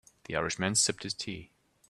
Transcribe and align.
The 0.23 0.35
Irish 0.35 0.57
man 0.57 0.73
sipped 0.73 1.03
his 1.03 1.13
tea. 1.13 1.51